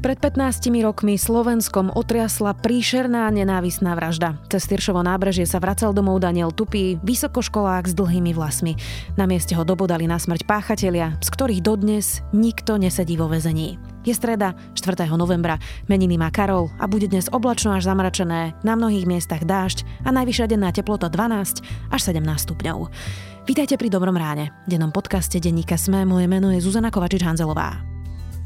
Pred 0.00 0.16
15 0.16 0.72
rokmi 0.80 1.20
Slovenskom 1.20 1.92
otriasla 1.92 2.56
príšerná 2.56 3.28
nenávisná 3.28 3.92
vražda. 3.92 4.40
Cez 4.48 4.64
Tyršovo 4.64 5.04
nábrežie 5.04 5.44
sa 5.44 5.60
vracal 5.60 5.92
domov 5.92 6.24
Daniel 6.24 6.56
Tupý, 6.56 6.96
vysokoškolák 7.04 7.84
s 7.84 7.92
dlhými 7.92 8.32
vlasmi. 8.32 8.80
Na 9.20 9.28
mieste 9.28 9.52
ho 9.52 9.60
dobodali 9.60 10.08
na 10.08 10.16
smrť 10.16 10.48
páchatelia, 10.48 11.20
z 11.20 11.28
ktorých 11.28 11.60
dodnes 11.60 12.24
nikto 12.32 12.80
nesedí 12.80 13.20
vo 13.20 13.28
väzení. 13.28 13.76
Je 14.00 14.16
streda, 14.16 14.56
4. 14.72 15.04
novembra, 15.20 15.60
meniny 15.84 16.16
má 16.16 16.32
Karol 16.32 16.72
a 16.80 16.88
bude 16.88 17.04
dnes 17.04 17.28
oblačno 17.28 17.76
až 17.76 17.84
zamračené, 17.92 18.56
na 18.64 18.80
mnohých 18.80 19.04
miestach 19.04 19.44
dážď 19.44 19.84
a 20.08 20.16
najvyššia 20.16 20.48
denná 20.48 20.72
teplota 20.72 21.12
12 21.12 21.92
až 21.92 22.00
17 22.00 22.24
stupňov. 22.48 22.88
Vítajte 23.44 23.76
pri 23.76 23.92
Dobrom 23.92 24.16
ráne. 24.16 24.48
Dennom 24.64 24.96
podcaste 24.96 25.36
denníka 25.36 25.76
Sme 25.76 26.08
moje 26.08 26.24
meno 26.24 26.48
je 26.48 26.64
Zuzana 26.64 26.88
Kovačič-Hanzelová. 26.88 27.99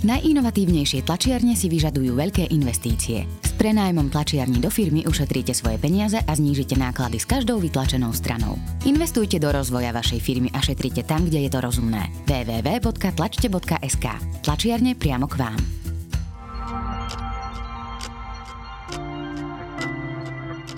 Najinovatívnejšie 0.04 1.08
tlačiarne 1.08 1.56
si 1.56 1.72
vyžadujú 1.72 2.12
veľké 2.12 2.52
investície. 2.52 3.24
S 3.40 3.56
prenájmom 3.56 4.12
tlačiarní 4.12 4.60
do 4.60 4.68
firmy 4.68 5.08
ušetríte 5.08 5.56
svoje 5.56 5.80
peniaze 5.80 6.20
a 6.20 6.32
znížite 6.36 6.76
náklady 6.76 7.16
s 7.16 7.24
každou 7.24 7.56
vytlačenou 7.56 8.12
stranou. 8.12 8.60
Investujte 8.84 9.40
do 9.40 9.48
rozvoja 9.48 9.96
vašej 9.96 10.20
firmy 10.20 10.52
a 10.52 10.60
šetrite 10.60 11.08
tam, 11.08 11.24
kde 11.24 11.48
je 11.48 11.50
to 11.50 11.56
rozumné. 11.64 12.12
www.tlačte.sk 12.28 14.06
Tlačiarne 14.44 14.92
priamo 14.92 15.24
k 15.24 15.40
vám. 15.40 15.60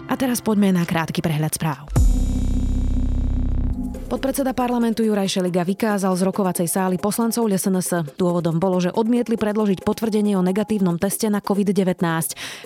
A 0.06 0.14
teraz 0.14 0.38
poďme 0.38 0.70
na 0.70 0.86
krátky 0.86 1.18
prehľad 1.18 1.50
správ. 1.50 2.05
Podpredseda 4.06 4.54
parlamentu 4.54 5.02
Juraj 5.02 5.26
Šeliga 5.34 5.66
vykázal 5.66 6.14
z 6.14 6.22
rokovacej 6.30 6.70
sály 6.70 6.94
poslancov 6.94 7.50
LSNS. 7.50 8.14
Dôvodom 8.14 8.62
bolo, 8.62 8.78
že 8.78 8.94
odmietli 8.94 9.34
predložiť 9.34 9.82
potvrdenie 9.82 10.38
o 10.38 10.46
negatívnom 10.46 10.94
teste 10.94 11.26
na 11.26 11.42
COVID-19. 11.42 11.98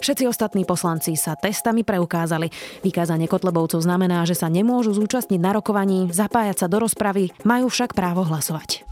Všetci 0.05 0.29
ostatní 0.29 0.69
poslanci 0.69 1.17
sa 1.17 1.41
testami 1.41 1.81
preukázali. 1.81 2.53
Vykázanie 2.85 3.25
Kotlebovcov 3.25 3.81
znamená, 3.81 4.29
že 4.29 4.37
sa 4.37 4.53
nemôžu 4.53 4.93
zúčastniť 4.93 5.41
na 5.41 5.57
rokovaní, 5.57 6.13
zapájať 6.13 6.61
sa 6.61 6.67
do 6.69 6.85
rozpravy, 6.85 7.33
majú 7.41 7.73
však 7.73 7.97
právo 7.97 8.21
hlasovať. 8.29 8.85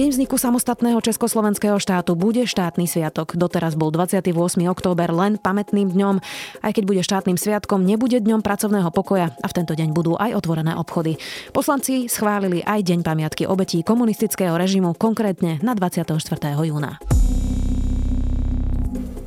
Deň 0.00 0.16
vzniku 0.16 0.40
samostatného 0.40 0.96
Československého 1.04 1.76
štátu 1.76 2.16
bude 2.16 2.48
štátny 2.48 2.88
sviatok. 2.88 3.36
Doteraz 3.36 3.76
bol 3.76 3.92
28. 3.92 4.32
október 4.72 5.12
len 5.12 5.36
pamätným 5.36 5.92
dňom. 5.92 6.24
Aj 6.64 6.72
keď 6.72 6.84
bude 6.88 7.04
štátnym 7.04 7.36
sviatkom, 7.36 7.84
nebude 7.84 8.16
dňom 8.16 8.40
pracovného 8.40 8.88
pokoja 8.96 9.36
a 9.36 9.46
v 9.52 9.56
tento 9.60 9.76
deň 9.76 9.92
budú 9.92 10.16
aj 10.16 10.40
otvorené 10.40 10.72
obchody. 10.72 11.20
Poslanci 11.52 12.08
schválili 12.08 12.64
aj 12.64 12.80
Deň 12.80 13.04
pamiatky 13.04 13.44
obetí 13.44 13.84
komunistického 13.84 14.56
režimu, 14.56 14.96
konkrétne 14.96 15.60
na 15.60 15.76
24. 15.76 16.16
júna. 16.64 16.96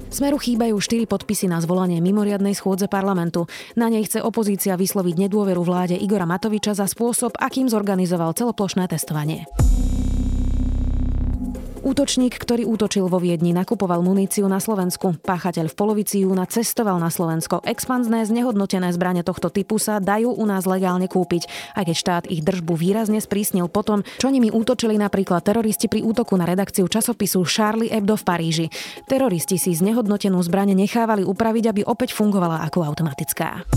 Smeru 0.10 0.42
chýbajú 0.42 0.74
štyri 0.82 1.06
podpisy 1.06 1.54
na 1.54 1.62
zvolanie 1.62 2.02
mimoriadnej 2.02 2.58
schôdze 2.58 2.90
parlamentu. 2.90 3.46
Na 3.78 3.94
nej 3.94 4.10
chce 4.10 4.26
opozícia 4.26 4.74
vysloviť 4.74 5.30
nedôveru 5.30 5.62
vláde 5.62 6.02
Igora 6.02 6.26
Matoviča 6.26 6.74
za 6.74 6.90
spôsob, 6.90 7.38
akým 7.38 7.70
zorganizoval 7.70 8.34
celoplošné 8.34 8.90
testovanie. 8.90 9.46
Útočník, 11.84 12.39
ktorý 12.39 12.64
útočil 12.64 13.12
vo 13.12 13.20
Viedni, 13.20 13.52
nakupoval 13.52 14.00
muníciu 14.00 14.48
na 14.48 14.64
Slovensku. 14.64 15.20
Páchateľ 15.20 15.67
v 15.67 15.76
polovici 15.76 16.23
júna 16.23 16.48
cestoval 16.48 16.95
na 16.95 17.12
Slovensko. 17.12 17.59
Expanzné 17.59 18.23
znehodnotené 18.23 18.88
zbranie 18.95 19.20
tohto 19.20 19.52
typu 19.52 19.75
sa 19.75 20.00
dajú 20.00 20.31
u 20.31 20.45
nás 20.48 20.64
legálne 20.64 21.12
kúpiť, 21.12 21.44
aj 21.75 21.84
keď 21.84 21.95
štát 22.00 22.23
ich 22.31 22.40
držbu 22.40 22.80
výrazne 22.80 23.20
sprísnil 23.20 23.67
potom, 23.67 24.08
čo 24.16 24.31
nimi 24.31 24.48
útočili 24.48 24.95
napríklad 24.95 25.44
teroristi 25.44 25.92
pri 25.92 26.08
útoku 26.08 26.40
na 26.40 26.48
redakciu 26.48 26.88
časopisu 26.88 27.44
Charlie 27.44 27.92
Hebdo 27.92 28.16
v 28.16 28.23
Paríži. 28.23 28.66
Teroristi 29.03 29.59
si 29.59 29.75
znehodnotenú 29.75 30.40
zbrane 30.40 30.72
nechávali 30.72 31.28
upraviť, 31.28 31.66
aby 31.68 31.81
opäť 31.84 32.16
fungovala 32.16 32.63
ako 32.63 32.79
automatická. 32.88 33.68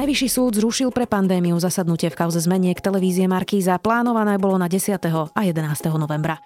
Najvyšší 0.00 0.28
súd 0.32 0.56
zrušil 0.56 0.88
pre 0.96 1.04
pandémiu 1.04 1.60
zasadnutie 1.60 2.08
v 2.08 2.16
kauze 2.16 2.40
zmeniek 2.40 2.80
televízie 2.80 3.28
Markíza. 3.28 3.76
Plánované 3.76 4.40
bolo 4.40 4.56
na 4.56 4.64
10. 4.64 4.96
a 4.96 5.40
11. 5.44 5.60
novembra. 5.92 6.40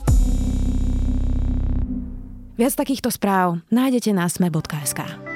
Viac 2.59 2.75
takýchto 2.75 3.15
správ 3.15 3.63
nájdete 3.71 4.11
na 4.11 4.27
sme.sk. 4.27 5.34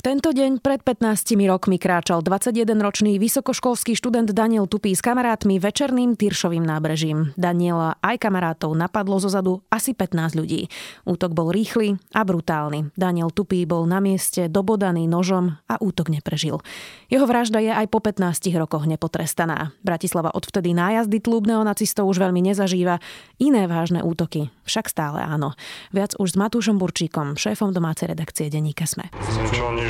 V 0.00 0.08
tento 0.16 0.32
deň 0.32 0.64
pred 0.64 0.80
15 0.80 1.36
rokmi 1.44 1.76
kráčal 1.76 2.24
21-ročný 2.24 3.20
vysokoškolský 3.20 3.92
študent 3.92 4.32
Daniel 4.32 4.64
Tupý 4.64 4.96
s 4.96 5.04
kamarátmi 5.04 5.60
večerným 5.60 6.16
Tyršovým 6.16 6.64
nábrežím. 6.64 7.36
Daniela 7.36 8.00
aj 8.00 8.16
kamarátov 8.24 8.72
napadlo 8.72 9.20
zozadu 9.20 9.60
asi 9.68 9.92
15 9.92 10.40
ľudí. 10.40 10.72
Útok 11.04 11.36
bol 11.36 11.52
rýchly 11.52 12.00
a 12.16 12.24
brutálny. 12.24 12.96
Daniel 12.96 13.28
Tupý 13.28 13.68
bol 13.68 13.84
na 13.84 14.00
mieste 14.00 14.48
dobodaný 14.48 15.04
nožom 15.04 15.60
a 15.68 15.76
útok 15.84 16.08
neprežil. 16.08 16.64
Jeho 17.12 17.28
vražda 17.28 17.60
je 17.60 17.68
aj 17.68 17.84
po 17.92 18.00
15 18.00 18.40
rokoch 18.56 18.88
nepotrestaná. 18.88 19.76
Bratislava 19.84 20.32
odvtedy 20.32 20.72
nájazdy 20.72 21.20
tlúb 21.20 21.44
neonacistov 21.44 22.08
už 22.08 22.24
veľmi 22.24 22.40
nezažíva. 22.40 23.04
Iné 23.36 23.68
vážne 23.68 24.00
útoky 24.00 24.48
však 24.64 24.88
stále 24.88 25.20
áno. 25.20 25.52
Viac 25.92 26.16
už 26.16 26.32
s 26.32 26.40
Matúšom 26.40 26.80
Burčíkom, 26.80 27.36
šéfom 27.36 27.76
domácej 27.76 28.08
redakcie 28.16 28.48
denníka 28.48 28.88
Sme 28.88 29.12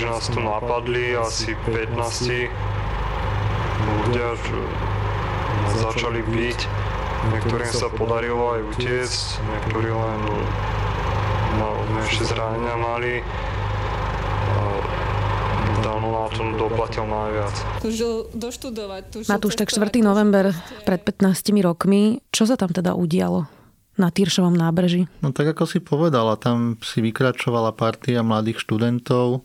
že 0.01 0.09
nás 0.09 0.33
tu 0.33 0.41
napadli 0.41 1.13
asi 1.13 1.53
15 1.69 2.49
ľudia, 3.85 4.33
začali 5.77 6.25
byť. 6.25 6.59
Niektorým 7.37 7.69
sa 7.69 7.93
podarilo 7.93 8.57
aj 8.57 8.61
utiecť, 8.65 9.25
niektorí 9.45 9.93
len 9.93 10.21
menšie 12.01 12.25
zranenia 12.33 12.81
mali. 12.81 13.21
Dano 15.85 16.09
na 16.13 16.29
tom 16.33 16.57
doplatil 16.57 17.05
najviac. 17.05 17.57
Matúš, 19.29 19.55
tak 19.57 19.69
4. 19.69 20.01
november 20.01 20.57
pred 20.89 21.01
15 21.05 21.61
rokmi, 21.61 22.25
čo 22.33 22.49
sa 22.49 22.57
tam 22.57 22.73
teda 22.73 22.97
udialo? 22.97 23.61
na 24.01 24.09
Tyršovom 24.09 24.57
nábreží? 24.57 25.05
No 25.21 25.29
tak 25.37 25.53
ako 25.53 25.69
si 25.69 25.85
povedala, 25.85 26.41
tam 26.41 26.81
si 26.81 27.05
vykračovala 27.05 27.77
partia 27.77 28.25
mladých 28.25 28.65
študentov, 28.65 29.45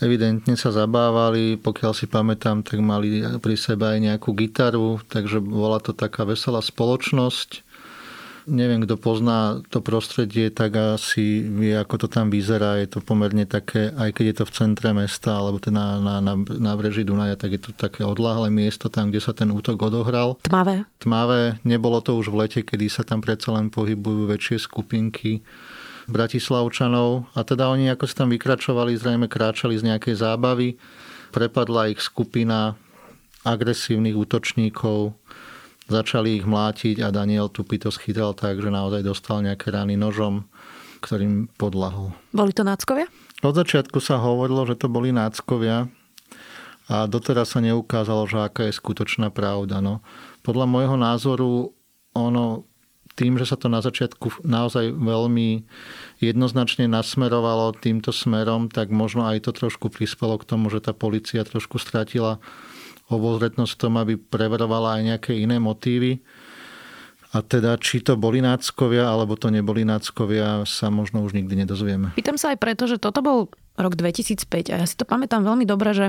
evidentne 0.00 0.56
sa 0.56 0.72
zabávali, 0.72 1.60
pokiaľ 1.60 1.92
si 1.92 2.08
pamätám, 2.08 2.64
tak 2.64 2.80
mali 2.80 3.22
pri 3.38 3.56
sebe 3.56 3.86
aj 3.86 3.98
nejakú 4.00 4.32
gitaru, 4.32 5.00
takže 5.06 5.38
bola 5.40 5.78
to 5.80 5.92
taká 5.92 6.24
veselá 6.24 6.64
spoločnosť. 6.64 7.68
Neviem, 8.50 8.82
kto 8.82 8.96
pozná 8.96 9.60
to 9.68 9.84
prostredie, 9.84 10.48
tak 10.50 10.74
asi 10.74 11.44
vie, 11.44 11.76
ako 11.76 12.02
to 12.02 12.06
tam 12.08 12.32
vyzerá. 12.32 12.80
Je 12.80 12.88
to 12.88 13.04
pomerne 13.04 13.44
také, 13.44 13.92
aj 13.94 14.16
keď 14.16 14.24
je 14.26 14.36
to 14.42 14.44
v 14.48 14.54
centre 14.56 14.90
mesta, 14.96 15.38
alebo 15.38 15.60
teda 15.60 16.00
na, 16.00 16.18
na, 16.18 16.34
na 16.34 16.72
breží 16.74 17.04
Dunaja, 17.04 17.36
tak 17.36 17.54
je 17.54 17.62
to 17.68 17.70
také 17.76 18.02
odláhle 18.02 18.48
miesto 18.48 18.88
tam, 18.88 19.12
kde 19.12 19.20
sa 19.22 19.36
ten 19.36 19.52
útok 19.52 19.78
odohral. 19.84 20.40
Tmavé. 20.42 20.88
Tmavé. 20.98 21.60
Nebolo 21.62 22.00
to 22.00 22.16
už 22.16 22.32
v 22.32 22.48
lete, 22.48 22.60
kedy 22.64 22.88
sa 22.88 23.04
tam 23.04 23.20
predsa 23.20 23.54
len 23.54 23.68
pohybujú 23.68 24.32
väčšie 24.32 24.56
skupinky 24.56 25.44
Bratislavčanov 26.10 27.30
a 27.32 27.40
teda 27.46 27.70
oni 27.70 27.88
ako 27.88 28.04
sa 28.10 28.26
tam 28.26 28.34
vykračovali, 28.34 28.98
zrejme 28.98 29.30
kráčali 29.30 29.78
z 29.78 29.86
nejakej 29.86 30.18
zábavy. 30.18 30.76
Prepadla 31.30 31.94
ich 31.94 32.02
skupina 32.02 32.74
agresívnych 33.46 34.18
útočníkov, 34.18 35.14
začali 35.86 36.42
ich 36.42 36.46
mlátiť 36.46 37.00
a 37.00 37.14
Daniel 37.14 37.48
Tupy 37.48 37.78
to 37.80 37.94
schytal 37.94 38.34
tak, 38.34 38.58
že 38.58 38.68
naozaj 38.68 39.06
dostal 39.06 39.40
nejaké 39.40 39.70
rany 39.70 39.94
nožom, 39.94 40.44
ktorým 41.00 41.48
podlahol. 41.56 42.12
Boli 42.34 42.52
to 42.52 42.66
náckovia? 42.66 43.08
Od 43.40 43.56
začiatku 43.56 44.02
sa 44.04 44.20
hovorilo, 44.20 44.68
že 44.68 44.76
to 44.76 44.92
boli 44.92 45.16
náckovia 45.16 45.88
a 46.90 47.06
doteraz 47.06 47.54
sa 47.54 47.62
neukázalo, 47.62 48.26
že 48.26 48.38
aká 48.42 48.68
je 48.68 48.74
skutočná 48.74 49.30
pravda. 49.30 49.78
No. 49.78 50.02
Podľa 50.42 50.66
môjho 50.66 50.96
názoru 50.98 51.72
ono 52.12 52.66
tým, 53.20 53.36
že 53.36 53.44
sa 53.44 53.60
to 53.60 53.68
na 53.68 53.84
začiatku 53.84 54.48
naozaj 54.48 54.96
veľmi 54.96 55.68
jednoznačne 56.24 56.88
nasmerovalo 56.88 57.76
týmto 57.76 58.16
smerom, 58.16 58.72
tak 58.72 58.88
možno 58.88 59.28
aj 59.28 59.44
to 59.44 59.52
trošku 59.52 59.92
prispelo 59.92 60.40
k 60.40 60.48
tomu, 60.48 60.72
že 60.72 60.80
tá 60.80 60.96
policia 60.96 61.44
trošku 61.44 61.76
stratila 61.76 62.40
obozretnosť 63.12 63.72
v 63.76 63.80
tom, 63.80 63.94
aby 64.00 64.16
preverovala 64.16 64.96
aj 64.96 65.02
nejaké 65.04 65.32
iné 65.36 65.60
motívy. 65.60 66.24
A 67.30 67.46
teda, 67.46 67.78
či 67.78 68.02
to 68.02 68.18
boli 68.18 68.42
náckovia, 68.42 69.06
alebo 69.06 69.38
to 69.38 69.54
neboli 69.54 69.86
náckovia, 69.86 70.66
sa 70.66 70.90
možno 70.90 71.22
už 71.22 71.36
nikdy 71.36 71.62
nedozvieme. 71.62 72.16
Pýtam 72.18 72.40
sa 72.40 72.50
aj 72.50 72.58
preto, 72.58 72.90
že 72.90 72.98
toto 72.98 73.22
bol 73.22 73.52
rok 73.78 73.94
2005 73.94 74.74
a 74.74 74.82
ja 74.82 74.86
si 74.88 74.98
to 74.98 75.06
pamätám 75.06 75.46
veľmi 75.46 75.62
dobre, 75.62 75.94
že 75.94 76.06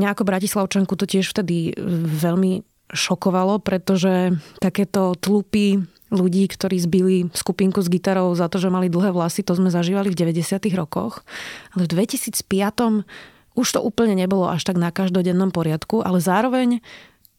mňa 0.00 0.16
ako 0.16 0.22
Bratislavčanku 0.24 0.96
to 0.96 1.04
tiež 1.04 1.28
vtedy 1.28 1.76
veľmi 2.16 2.64
šokovalo, 2.92 3.60
pretože 3.60 4.36
takéto 4.60 5.16
tlupy 5.16 5.80
ľudí, 6.12 6.44
ktorí 6.46 6.76
zbili 6.76 7.16
skupinku 7.32 7.80
s 7.80 7.88
gitarou 7.88 8.28
za 8.36 8.52
to, 8.52 8.60
že 8.60 8.68
mali 8.68 8.92
dlhé 8.92 9.10
vlasy, 9.16 9.40
to 9.40 9.56
sme 9.56 9.72
zažívali 9.72 10.12
v 10.12 10.18
90. 10.28 10.60
rokoch. 10.76 11.24
Ale 11.72 11.88
v 11.88 12.04
2005 12.04 12.36
už 13.56 13.66
to 13.68 13.80
úplne 13.80 14.16
nebolo 14.16 14.48
až 14.48 14.68
tak 14.68 14.76
na 14.76 14.92
každodennom 14.92 15.52
poriadku, 15.52 16.04
ale 16.04 16.20
zároveň 16.20 16.84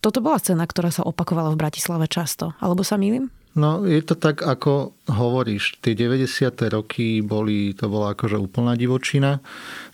toto 0.03 0.19
bola 0.19 0.35
scéna, 0.35 0.67
ktorá 0.67 0.91
sa 0.91 1.07
opakovala 1.07 1.55
v 1.55 1.59
Bratislave 1.63 2.11
často. 2.11 2.51
Alebo 2.59 2.83
sa 2.83 2.99
mýlim? 2.99 3.31
No, 3.53 3.85
je 3.85 4.01
to 4.01 4.17
tak, 4.17 4.41
ako 4.41 4.97
hovoríš. 5.05 5.77
Tie 5.79 5.93
90. 5.93 6.57
roky 6.73 7.21
boli, 7.21 7.77
to 7.77 7.85
bola 7.85 8.17
akože 8.17 8.41
úplná 8.41 8.73
divočina. 8.73 9.45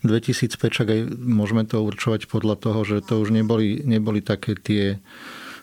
2005 0.08 0.56
však 0.56 0.88
aj 0.88 1.02
môžeme 1.20 1.68
to 1.68 1.84
určovať 1.84 2.32
podľa 2.32 2.56
toho, 2.56 2.80
že 2.88 3.04
to 3.04 3.20
už 3.20 3.36
neboli, 3.36 3.84
neboli 3.84 4.24
také 4.24 4.56
tie 4.56 5.04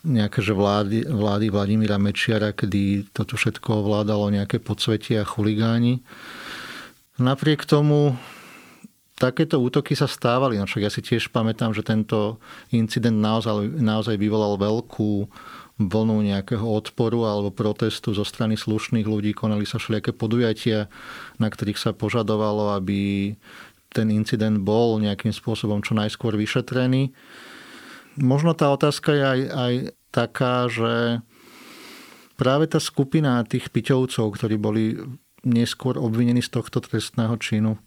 nejaké 0.06 0.38
že 0.38 0.54
vlády, 0.54 1.02
vlády 1.10 1.50
Vladimíra 1.50 1.98
Mečiara, 1.98 2.54
kedy 2.54 3.10
toto 3.10 3.34
všetko 3.34 3.82
ovládalo 3.82 4.30
nejaké 4.30 4.62
podsvetie 4.62 5.18
a 5.18 5.26
chuligáni. 5.26 6.06
Napriek 7.18 7.66
tomu 7.66 8.14
takéto 9.18 9.58
útoky 9.58 9.98
sa 9.98 10.06
stávali. 10.06 10.60
No 10.60 10.68
však 10.68 10.82
ja 10.86 10.92
si 10.92 11.02
tiež 11.02 11.34
pamätám, 11.34 11.74
že 11.74 11.82
tento 11.82 12.38
incident 12.70 13.18
naozaj, 13.18 13.82
naozaj 13.82 14.14
vyvolal 14.20 14.54
veľkú 14.60 15.26
vlnu 15.76 16.16
nejakého 16.24 16.64
odporu 16.64 17.28
alebo 17.28 17.52
protestu 17.52 18.16
zo 18.16 18.24
strany 18.24 18.56
slušných 18.56 19.04
ľudí. 19.04 19.36
Konali 19.36 19.68
sa 19.68 19.76
všelijaké 19.76 20.16
podujatia, 20.16 20.88
na 21.36 21.48
ktorých 21.52 21.76
sa 21.80 21.90
požadovalo, 21.92 22.72
aby 22.76 23.32
ten 23.92 24.08
incident 24.12 24.60
bol 24.60 25.00
nejakým 25.00 25.32
spôsobom 25.32 25.80
čo 25.80 25.96
najskôr 25.96 26.36
vyšetrený. 26.36 27.12
Možno 28.16 28.56
tá 28.56 28.72
otázka 28.72 29.12
je 29.12 29.24
aj, 29.24 29.40
aj 29.52 29.74
taká, 30.12 30.54
že 30.72 31.20
práve 32.40 32.64
tá 32.68 32.80
skupina 32.80 33.44
tých 33.44 33.68
piťovcov, 33.68 34.36
ktorí 34.36 34.56
boli 34.56 34.96
neskôr 35.44 36.00
obvinení 36.00 36.40
z 36.40 36.52
tohto 36.56 36.80
trestného 36.82 37.36
činu, 37.38 37.78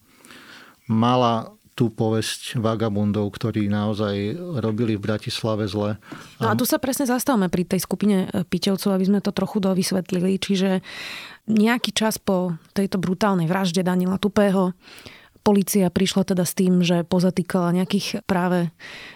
mala 0.87 1.53
tú 1.79 1.87
povesť 1.87 2.59
vagabundov, 2.59 3.31
ktorí 3.39 3.71
naozaj 3.71 4.35
robili 4.59 4.99
v 4.99 5.05
Bratislave 5.07 5.63
zle. 5.63 5.95
No 6.43 6.51
a 6.51 6.57
tu 6.59 6.67
sa 6.67 6.75
presne 6.75 7.07
zastavme 7.07 7.47
pri 7.47 7.63
tej 7.63 7.87
skupine 7.87 8.27
e, 8.27 8.43
Piťovcov, 8.43 8.91
aby 8.91 9.05
sme 9.07 9.23
to 9.23 9.31
trochu 9.31 9.63
dovysvetlili. 9.63 10.35
Čiže 10.43 10.83
nejaký 11.47 11.95
čas 11.95 12.19
po 12.19 12.59
tejto 12.75 12.99
brutálnej 12.99 13.47
vražde 13.47 13.79
Daniela 13.79 14.19
Tupého 14.19 14.75
Polícia 15.39 15.87
prišla 15.89 16.35
teda 16.35 16.43
s 16.45 16.53
tým, 16.53 16.85
že 16.85 17.07
pozatýkala 17.07 17.73
nejakých 17.73 18.27
práve 18.27 18.69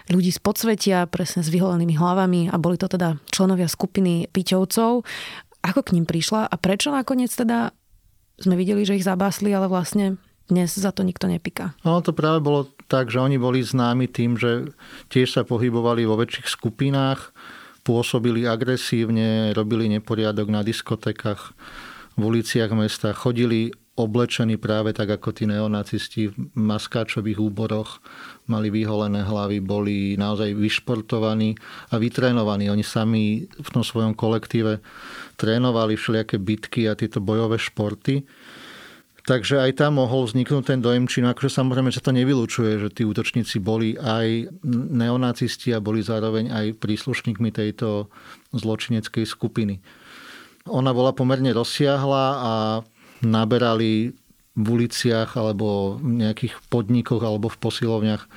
ľudí 0.10 0.32
z 0.34 0.40
podsvetia, 0.40 1.06
presne 1.06 1.46
s 1.46 1.52
vyholenými 1.52 1.94
hlavami 2.00 2.42
a 2.50 2.56
boli 2.58 2.80
to 2.80 2.90
teda 2.90 3.20
členovia 3.30 3.70
skupiny 3.70 4.32
Piťovcov. 4.32 5.04
Ako 5.64 5.80
k 5.84 5.94
ním 5.96 6.08
prišla 6.08 6.48
a 6.50 6.56
prečo 6.58 6.90
nakoniec 6.90 7.30
teda 7.30 7.76
sme 8.42 8.56
videli, 8.58 8.82
že 8.84 8.98
ich 8.98 9.06
zabásli, 9.06 9.54
ale 9.54 9.70
vlastne 9.70 10.18
dnes 10.50 10.76
za 10.76 10.92
to 10.92 11.06
nikto 11.08 11.30
nepíka. 11.30 11.78
No 11.88 12.04
to 12.04 12.12
práve 12.12 12.44
bolo 12.44 12.68
tak, 12.92 13.08
že 13.14 13.22
oni 13.22 13.40
boli 13.40 13.64
známi 13.64 14.12
tým, 14.12 14.36
že 14.36 14.74
tiež 15.14 15.32
sa 15.32 15.44
pohybovali 15.48 16.04
vo 16.04 16.20
väčších 16.20 16.50
skupinách, 16.52 17.32
pôsobili 17.84 18.48
agresívne, 18.48 19.52
robili 19.56 19.92
neporiadok 19.92 20.48
na 20.48 20.64
diskotekách 20.64 21.56
v 22.16 22.22
uliciach 22.22 22.72
mesta, 22.76 23.12
chodili 23.16 23.76
oblečení 23.94 24.58
práve 24.58 24.90
tak 24.90 25.06
ako 25.22 25.30
tí 25.38 25.46
neonacisti 25.46 26.34
v 26.34 26.36
maskáčových 26.58 27.38
úboroch, 27.38 28.02
mali 28.50 28.74
vyholené 28.74 29.22
hlavy, 29.22 29.62
boli 29.62 30.18
naozaj 30.18 30.58
vyšportovaní 30.58 31.54
a 31.94 32.02
vytrénovaní. 32.02 32.74
Oni 32.74 32.82
sami 32.82 33.46
v 33.46 33.70
tom 33.70 33.86
svojom 33.86 34.18
kolektíve 34.18 34.82
trénovali 35.38 35.94
všelijaké 35.94 36.42
bitky 36.42 36.90
a 36.90 36.98
tieto 36.98 37.22
bojové 37.22 37.62
športy. 37.62 38.26
Takže 39.24 39.64
aj 39.64 39.80
tam 39.80 40.04
mohol 40.04 40.28
vzniknúť 40.28 40.64
ten 40.68 40.84
dojem 40.84 41.08
činu. 41.08 41.32
Akože 41.32 41.48
samozrejme 41.48 41.96
sa 41.96 42.04
to 42.04 42.12
nevylučuje, 42.12 42.84
že 42.84 42.90
tí 42.92 43.08
útočníci 43.08 43.64
boli 43.64 43.96
aj 43.96 44.52
neonacisti 44.68 45.72
a 45.72 45.80
boli 45.80 46.04
zároveň 46.04 46.52
aj 46.52 46.66
príslušníkmi 46.76 47.48
tejto 47.56 48.12
zločineckej 48.52 49.24
skupiny. 49.24 49.80
Ona 50.68 50.92
bola 50.92 51.16
pomerne 51.16 51.56
rozsiahla 51.56 52.26
a 52.36 52.54
naberali 53.26 54.14
v 54.54 54.66
uliciach 54.70 55.34
alebo 55.34 55.98
v 55.98 56.24
nejakých 56.24 56.62
podnikoch 56.70 57.26
alebo 57.26 57.50
v 57.50 57.58
posilovniach 57.58 58.30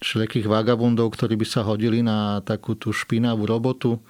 všelijakých 0.00 0.46
vagabundov, 0.48 1.12
ktorí 1.12 1.36
by 1.36 1.46
sa 1.46 1.66
hodili 1.66 2.00
na 2.00 2.40
takú 2.40 2.78
tú 2.78 2.94
špinavú 2.94 3.44
robotu 3.44 4.00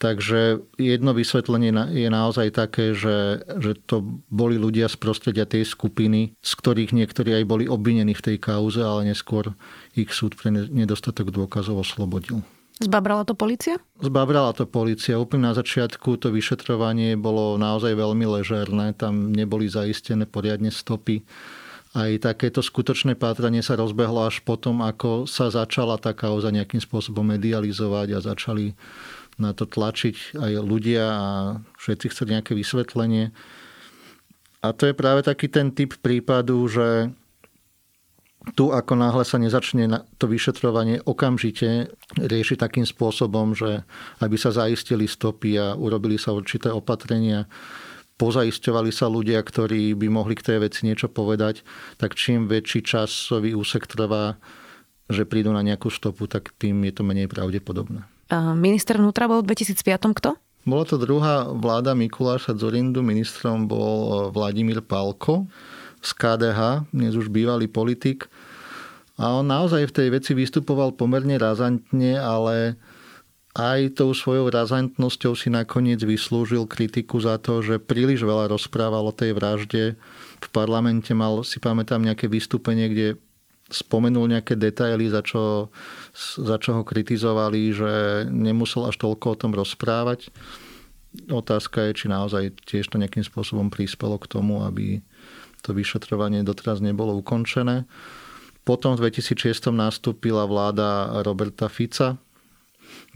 Takže 0.00 0.64
jedno 0.80 1.12
vysvetlenie 1.12 1.76
je 1.92 2.08
naozaj 2.08 2.56
také, 2.56 2.96
že, 2.96 3.44
že 3.60 3.76
to 3.84 4.00
boli 4.32 4.56
ľudia 4.56 4.88
z 4.88 4.96
prostredia 4.96 5.44
tej 5.44 5.68
skupiny, 5.68 6.32
z 6.40 6.52
ktorých 6.56 6.96
niektorí 6.96 7.36
aj 7.36 7.44
boli 7.44 7.68
obvinení 7.68 8.16
v 8.16 8.32
tej 8.32 8.36
kauze, 8.40 8.80
ale 8.80 9.12
neskôr 9.12 9.52
ich 9.92 10.08
súd 10.16 10.40
pre 10.40 10.48
nedostatok 10.48 11.28
dôkazov 11.28 11.84
oslobodil. 11.84 12.40
Zbabrala 12.80 13.28
to 13.28 13.36
policia? 13.36 13.76
Zbabrala 14.00 14.56
to 14.56 14.64
policia. 14.64 15.20
Úplne 15.20 15.52
na 15.52 15.54
začiatku 15.54 16.16
to 16.16 16.32
vyšetrovanie 16.32 17.12
bolo 17.12 17.60
naozaj 17.60 17.92
veľmi 17.92 18.24
ležerné. 18.40 18.96
Tam 18.96 19.36
neboli 19.36 19.68
zaistené 19.68 20.24
poriadne 20.24 20.72
stopy. 20.72 21.20
Aj 21.92 22.08
takéto 22.16 22.64
skutočné 22.64 23.20
pátranie 23.20 23.60
sa 23.60 23.76
rozbehlo 23.76 24.24
až 24.24 24.40
potom, 24.40 24.80
ako 24.80 25.28
sa 25.28 25.52
začala 25.52 26.00
tá 26.00 26.16
kauza 26.16 26.48
nejakým 26.48 26.80
spôsobom 26.80 27.26
medializovať 27.36 28.16
a 28.16 28.24
začali 28.24 28.72
na 29.36 29.52
to 29.52 29.68
tlačiť 29.68 30.40
aj 30.40 30.52
ľudia 30.64 31.04
a 31.04 31.28
všetci 31.76 32.06
chceli 32.16 32.40
nejaké 32.40 32.56
vysvetlenie. 32.56 33.34
A 34.60 34.72
to 34.72 34.88
je 34.88 34.94
práve 34.96 35.20
taký 35.20 35.52
ten 35.52 35.72
typ 35.72 36.00
prípadu, 36.00 36.64
že 36.68 37.12
tu 38.56 38.72
ako 38.72 38.96
náhle 38.96 39.24
sa 39.24 39.36
nezačne 39.36 39.84
to 40.16 40.24
vyšetrovanie 40.24 41.04
okamžite 41.04 41.92
rieši 42.16 42.56
takým 42.56 42.88
spôsobom, 42.88 43.52
že 43.52 43.84
aby 44.24 44.36
sa 44.40 44.48
zaistili 44.48 45.04
stopy 45.04 45.60
a 45.60 45.76
urobili 45.76 46.16
sa 46.16 46.32
určité 46.32 46.72
opatrenia, 46.72 47.44
pozaisťovali 48.16 48.90
sa 48.92 49.12
ľudia, 49.12 49.40
ktorí 49.40 49.92
by 49.96 50.08
mohli 50.08 50.36
k 50.36 50.44
tej 50.52 50.58
veci 50.64 50.88
niečo 50.88 51.12
povedať, 51.12 51.64
tak 52.00 52.16
čím 52.16 52.48
väčší 52.48 52.84
časový 52.84 53.52
úsek 53.56 53.84
trvá, 53.84 54.36
že 55.08 55.28
prídu 55.28 55.52
na 55.52 55.60
nejakú 55.60 55.92
stopu, 55.92 56.24
tak 56.24 56.52
tým 56.56 56.80
je 56.88 56.92
to 56.96 57.02
menej 57.04 57.28
pravdepodobné. 57.28 58.04
Minister 58.56 58.96
vnútra 58.96 59.28
bol 59.28 59.42
v 59.42 59.52
2005 59.52 60.16
kto? 60.16 60.36
Bola 60.68 60.84
to 60.84 61.00
druhá 61.00 61.48
vláda 61.48 61.96
Mikuláša 61.96 62.52
Zorindu, 62.52 63.00
ministrom 63.00 63.64
bol 63.64 64.28
Vladimír 64.28 64.84
Palko 64.84 65.48
z 66.00 66.10
KDH, 66.16 66.88
dnes 66.96 67.12
už 67.12 67.28
bývalý 67.28 67.68
politik. 67.68 68.32
A 69.20 69.36
on 69.36 69.44
naozaj 69.44 69.92
v 69.92 69.96
tej 69.96 70.08
veci 70.16 70.32
vystupoval 70.32 70.96
pomerne 70.96 71.36
razantne, 71.36 72.16
ale 72.16 72.80
aj 73.52 74.00
tou 74.00 74.16
svojou 74.16 74.48
razantnosťou 74.48 75.36
si 75.36 75.52
nakoniec 75.52 76.00
vyslúžil 76.00 76.64
kritiku 76.64 77.20
za 77.20 77.36
to, 77.36 77.60
že 77.60 77.82
príliš 77.82 78.24
veľa 78.24 78.48
rozprával 78.48 79.04
o 79.04 79.12
tej 79.12 79.36
vražde. 79.36 80.00
V 80.40 80.48
parlamente 80.48 81.12
mal, 81.12 81.44
si 81.44 81.60
pamätám, 81.60 82.00
nejaké 82.00 82.32
vystúpenie, 82.32 82.88
kde 82.88 83.08
spomenul 83.68 84.30
nejaké 84.30 84.56
detaily, 84.56 85.12
za 85.12 85.20
čo, 85.20 85.68
za 86.40 86.56
čo 86.56 86.80
ho 86.80 86.82
kritizovali, 86.82 87.76
že 87.76 87.92
nemusel 88.32 88.88
až 88.88 88.96
toľko 88.98 89.26
o 89.36 89.38
tom 89.38 89.52
rozprávať. 89.52 90.32
Otázka 91.26 91.90
je, 91.90 91.92
či 91.92 92.06
naozaj 92.06 92.54
tiež 92.64 92.86
to 92.86 92.96
nejakým 92.96 93.26
spôsobom 93.26 93.66
prispelo 93.66 94.14
k 94.16 94.30
tomu, 94.30 94.62
aby 94.62 95.02
to 95.60 95.76
vyšetrovanie 95.76 96.42
doteraz 96.42 96.80
nebolo 96.80 97.16
ukončené. 97.20 97.84
Potom 98.64 98.94
v 98.94 99.08
2006 99.08 99.72
nastúpila 99.72 100.44
vláda 100.44 101.22
Roberta 101.24 101.68
Fica. 101.72 102.20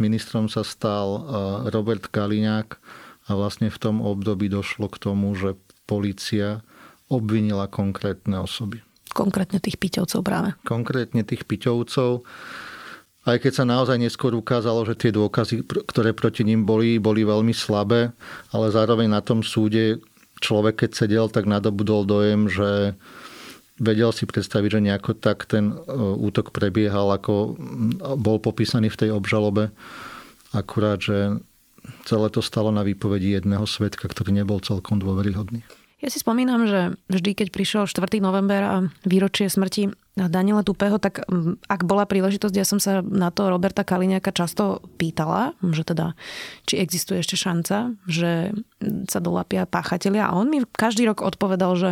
Ministrom 0.00 0.48
sa 0.48 0.64
stal 0.64 1.08
e, 1.08 1.20
Robert 1.70 2.08
Kaliňák 2.08 2.68
a 3.28 3.30
vlastne 3.36 3.68
v 3.68 3.78
tom 3.78 4.00
období 4.00 4.48
došlo 4.48 4.88
k 4.88 5.00
tomu, 5.00 5.36
že 5.36 5.56
policia 5.84 6.64
obvinila 7.12 7.68
konkrétne 7.68 8.40
osoby. 8.40 8.80
Konkrétne 9.12 9.62
tých 9.62 9.78
piťovcov 9.78 10.20
práve. 10.24 10.48
Konkrétne 10.66 11.22
tých 11.22 11.46
piťovcov. 11.46 12.24
Aj 13.24 13.36
keď 13.40 13.52
sa 13.56 13.64
naozaj 13.64 13.96
neskôr 13.96 14.36
ukázalo, 14.36 14.84
že 14.84 15.00
tie 15.00 15.08
dôkazy, 15.14 15.64
ktoré 15.64 16.12
proti 16.12 16.44
ním 16.44 16.68
boli, 16.68 17.00
boli 17.00 17.24
veľmi 17.24 17.56
slabé, 17.56 18.12
ale 18.52 18.66
zároveň 18.68 19.08
na 19.08 19.24
tom 19.24 19.40
súde 19.40 20.02
človek, 20.40 20.86
keď 20.86 20.90
sedel, 20.94 21.26
tak 21.30 21.46
nadobudol 21.46 22.06
dojem, 22.06 22.46
že 22.50 22.98
vedel 23.78 24.10
si 24.14 24.26
predstaviť, 24.26 24.78
že 24.78 24.84
nejako 24.86 25.18
tak 25.18 25.50
ten 25.50 25.74
e, 25.74 25.74
útok 25.98 26.54
prebiehal, 26.54 27.10
ako 27.10 27.58
bol 28.18 28.38
popísaný 28.38 28.90
v 28.90 29.00
tej 29.06 29.10
obžalobe. 29.14 29.74
Akurát, 30.54 31.02
že 31.02 31.42
celé 32.06 32.28
to 32.30 32.40
stalo 32.40 32.70
na 32.70 32.86
výpovedi 32.86 33.34
jedného 33.34 33.66
svetka, 33.66 34.06
ktorý 34.06 34.30
nebol 34.30 34.62
celkom 34.62 35.02
dôveryhodný. 35.02 35.66
Ja 36.04 36.12
si 36.12 36.20
spomínam, 36.20 36.68
že 36.68 36.94
vždy, 37.08 37.30
keď 37.32 37.48
prišiel 37.48 37.82
4. 37.88 38.20
november 38.20 38.60
a 38.60 38.76
výročie 39.08 39.48
smrti 39.48 39.88
Daniela 40.14 40.62
Tupého, 40.62 41.02
tak 41.02 41.26
ak 41.66 41.80
bola 41.82 42.06
príležitosť, 42.06 42.54
ja 42.54 42.62
som 42.62 42.78
sa 42.78 43.02
na 43.02 43.34
to 43.34 43.50
Roberta 43.50 43.82
Kaliňáka 43.82 44.30
často 44.30 44.78
pýtala, 44.94 45.58
že 45.58 45.82
teda, 45.82 46.14
či 46.70 46.78
existuje 46.78 47.18
ešte 47.18 47.34
šanca, 47.34 47.98
že 48.06 48.54
sa 49.10 49.18
dolapia 49.18 49.66
páchatelia. 49.66 50.30
A 50.30 50.38
on 50.38 50.46
mi 50.46 50.62
každý 50.62 51.10
rok 51.10 51.18
odpovedal, 51.18 51.74
že 51.74 51.90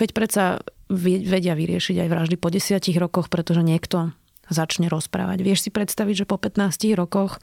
veď 0.00 0.10
predsa 0.16 0.44
vedia 0.88 1.52
vyriešiť 1.52 2.00
aj 2.00 2.08
vraždy 2.08 2.36
po 2.40 2.48
desiatich 2.48 2.96
rokoch, 2.96 3.28
pretože 3.28 3.60
niekto 3.60 4.16
začne 4.48 4.88
rozprávať. 4.88 5.44
Vieš 5.44 5.68
si 5.68 5.70
predstaviť, 5.70 6.24
že 6.24 6.28
po 6.28 6.40
15 6.40 6.96
rokoch 6.96 7.38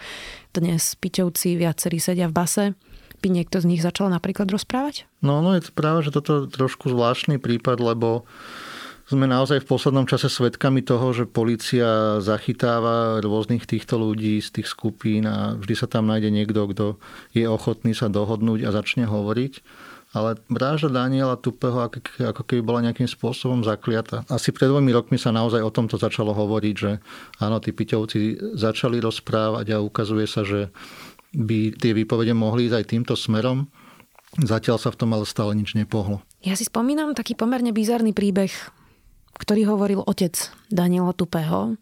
dnes 0.51 0.97
Piťovci 0.97 1.55
viacerí 1.55 2.01
sedia 2.01 2.25
v 2.27 2.35
base, 2.35 2.65
by 3.21 3.27
niekto 3.33 3.57
z 3.61 3.65
nich 3.65 3.81
začal 3.81 4.13
napríklad 4.13 4.45
rozprávať? 4.49 5.09
No, 5.25 5.41
no 5.41 5.57
je 5.57 5.65
to 5.65 5.71
práve, 5.73 6.05
že 6.05 6.13
toto 6.13 6.45
je 6.45 6.53
trošku 6.53 6.93
zvláštny 6.93 7.41
prípad, 7.41 7.81
lebo 7.81 8.29
sme 9.07 9.23
naozaj 9.23 9.63
v 9.63 9.69
poslednom 9.71 10.03
čase 10.03 10.27
svedkami 10.27 10.83
toho, 10.83 11.15
že 11.15 11.23
policia 11.23 12.19
zachytáva 12.19 13.23
rôznych 13.23 13.63
týchto 13.63 13.95
ľudí 13.95 14.43
z 14.43 14.59
tých 14.59 14.67
skupín 14.67 15.23
a 15.23 15.55
vždy 15.55 15.73
sa 15.79 15.87
tam 15.87 16.11
nájde 16.11 16.27
niekto, 16.27 16.67
kto 16.67 16.85
je 17.31 17.47
ochotný 17.47 17.95
sa 17.95 18.11
dohodnúť 18.11 18.67
a 18.67 18.75
začne 18.75 19.07
hovoriť. 19.07 19.63
Ale 20.15 20.39
vražda 20.51 20.91
Daniela 20.91 21.39
Tupého 21.39 21.83
ako 21.87 22.43
keby 22.47 22.61
bola 22.63 22.83
nejakým 22.83 23.07
spôsobom 23.07 23.63
zakliata. 23.63 24.23
Asi 24.27 24.55
pred 24.55 24.71
dvomi 24.71 24.91
rokmi 24.91 25.15
sa 25.19 25.35
naozaj 25.35 25.63
o 25.63 25.71
tomto 25.71 25.99
začalo 25.99 26.31
hovoriť, 26.31 26.75
že 26.75 26.99
áno, 27.43 27.59
tí 27.63 27.71
piťovci 27.75 28.55
začali 28.55 29.03
rozprávať 29.03 29.75
a 29.75 29.83
ukazuje 29.83 30.27
sa, 30.27 30.47
že 30.47 30.71
by 31.35 31.75
tie 31.75 31.91
výpovede 31.91 32.31
mohli 32.35 32.71
ísť 32.71 32.75
aj 32.75 32.85
týmto 32.87 33.13
smerom. 33.19 33.67
Zatiaľ 34.39 34.79
sa 34.79 34.91
v 34.91 34.99
tom 34.99 35.15
ale 35.15 35.23
stále 35.23 35.55
nič 35.55 35.75
nepohlo. 35.75 36.23
Ja 36.43 36.55
si 36.55 36.67
spomínam 36.67 37.15
taký 37.15 37.35
pomerne 37.35 37.75
bizarný 37.75 38.11
príbeh, 38.15 38.51
ktorý 39.37 39.69
hovoril 39.69 40.01
otec 40.03 40.33
Daniela 40.73 41.13
Tupého. 41.13 41.77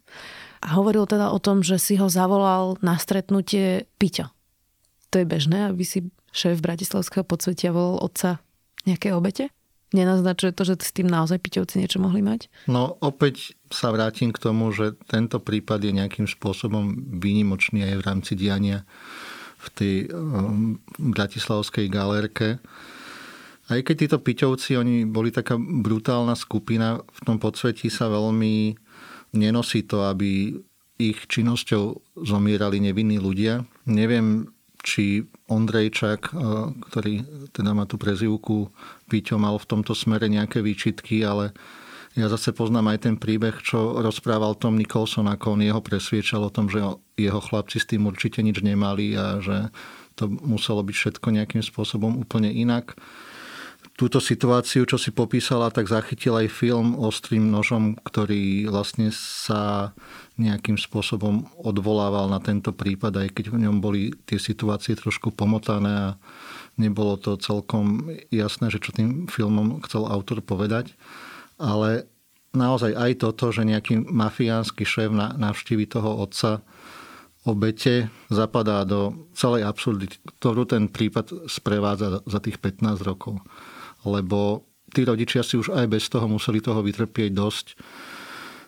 A 0.65 0.67
hovoril 0.75 1.05
teda 1.05 1.29
o 1.29 1.39
tom, 1.39 1.61
že 1.61 1.77
si 1.77 1.95
ho 2.01 2.09
zavolal 2.09 2.81
na 2.81 2.97
stretnutie 2.97 3.85
Piťo. 4.01 4.33
To 5.13 5.21
je 5.21 5.25
bežné, 5.25 5.69
aby 5.69 5.85
si 5.85 6.09
šéf 6.35 6.59
Bratislavského 6.59 7.23
podsvetia 7.23 7.71
volal 7.71 8.01
otca 8.01 8.43
nejaké 8.83 9.15
obete? 9.15 9.53
Nenaznačuje 9.95 10.51
to, 10.51 10.67
že 10.67 10.75
s 10.83 10.91
tým 10.91 11.07
naozaj 11.07 11.39
piťovci 11.39 11.79
niečo 11.79 12.03
mohli 12.03 12.19
mať? 12.19 12.51
No 12.67 12.99
opäť 12.99 13.55
sa 13.71 13.95
vrátim 13.95 14.35
k 14.35 14.41
tomu, 14.41 14.73
že 14.75 14.97
tento 15.07 15.39
prípad 15.39 15.79
je 15.79 15.93
nejakým 15.95 16.27
spôsobom 16.27 17.15
výnimočný 17.15 17.85
aj 17.87 17.95
v 18.01 18.05
rámci 18.05 18.33
diania 18.35 18.83
v 19.61 19.67
tej 19.71 19.95
um, 20.11 20.83
bratislavskej 20.99 21.87
galérke. 21.87 22.59
Aj 23.65 23.81
keď 23.81 23.95
títo 24.05 24.17
piťovci, 24.21 24.77
oni 24.77 24.95
boli 25.09 25.33
taká 25.33 25.57
brutálna 25.57 26.37
skupina, 26.37 27.01
v 27.01 27.19
tom 27.25 27.41
podsvetí 27.41 27.89
sa 27.89 28.05
veľmi 28.13 28.77
nenosí 29.33 29.81
to, 29.83 30.05
aby 30.05 30.53
ich 30.95 31.27
činnosťou 31.27 32.15
zomierali 32.23 32.79
nevinní 32.79 33.19
ľudia. 33.19 33.65
Neviem, 33.89 34.53
či 34.85 35.25
Ondrejčak, 35.49 36.29
eh, 36.29 36.37
ktorý 36.89 37.13
teda 37.49 37.73
má 37.73 37.89
tú 37.89 37.97
prezivku 37.97 38.69
Píťo, 39.09 39.41
mal 39.41 39.57
v 39.57 39.69
tomto 39.69 39.97
smere 39.97 40.29
nejaké 40.29 40.61
výčitky, 40.61 41.25
ale 41.25 41.57
ja 42.15 42.31
zase 42.31 42.55
poznám 42.55 42.95
aj 42.95 43.11
ten 43.11 43.15
príbeh, 43.19 43.59
čo 43.59 43.99
rozprával 43.99 44.55
Tom 44.55 44.79
Nicholson, 44.79 45.27
ako 45.27 45.59
on 45.59 45.65
jeho 45.67 45.83
presviečal 45.83 46.47
o 46.47 46.53
tom, 46.53 46.71
že 46.71 46.79
jeho 47.19 47.41
chlapci 47.43 47.81
s 47.81 47.89
tým 47.91 48.07
určite 48.07 48.39
nič 48.39 48.63
nemali 48.63 49.19
a 49.19 49.43
že 49.43 49.67
to 50.15 50.31
muselo 50.31 50.79
byť 50.79 50.95
všetko 50.95 51.27
nejakým 51.27 51.59
spôsobom 51.59 52.15
úplne 52.15 52.47
inak 52.47 52.95
túto 53.95 54.19
situáciu, 54.19 54.83
čo 54.83 54.99
si 54.99 55.15
popísala, 55.15 55.71
tak 55.71 55.87
zachytil 55.87 56.35
aj 56.35 56.51
film 56.51 56.99
Ostrým 56.99 57.47
nožom, 57.47 57.95
ktorý 58.03 58.67
vlastne 58.67 59.07
sa 59.15 59.95
nejakým 60.35 60.75
spôsobom 60.75 61.47
odvolával 61.55 62.27
na 62.27 62.43
tento 62.43 62.75
prípad, 62.75 63.23
aj 63.23 63.29
keď 63.39 63.45
v 63.55 63.61
ňom 63.63 63.79
boli 63.79 64.11
tie 64.27 64.35
situácie 64.35 64.99
trošku 64.99 65.31
pomotané 65.31 66.11
a 66.11 66.17
nebolo 66.75 67.15
to 67.15 67.39
celkom 67.39 68.11
jasné, 68.35 68.67
že 68.67 68.83
čo 68.83 68.91
tým 68.91 69.31
filmom 69.31 69.79
chcel 69.87 70.03
autor 70.11 70.43
povedať. 70.43 70.91
Ale 71.55 72.03
naozaj 72.51 72.99
aj 72.99 73.11
toto, 73.23 73.55
že 73.55 73.63
nejaký 73.63 74.11
mafiánsky 74.11 74.83
šéf 74.83 75.15
navštívi 75.15 75.87
toho 75.87 76.19
otca 76.19 76.59
obete, 77.47 78.11
zapadá 78.27 78.83
do 78.83 79.31
celej 79.31 79.63
absurdity, 79.63 80.19
ktorú 80.41 80.67
ten 80.67 80.91
prípad 80.91 81.47
sprevádza 81.47 82.27
za 82.27 82.39
tých 82.43 82.59
15 82.59 83.07
rokov 83.07 83.39
lebo 84.05 84.63
tí 84.93 85.03
rodičia 85.03 85.43
si 85.43 85.59
už 85.59 85.75
aj 85.75 85.85
bez 85.91 86.07
toho 86.07 86.29
museli 86.29 86.63
toho 86.63 86.79
vytrpieť 86.79 87.31
dosť. 87.35 87.67